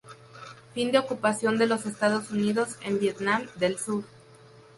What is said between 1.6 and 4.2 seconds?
los Estados Unidos en Vietnam del Sur.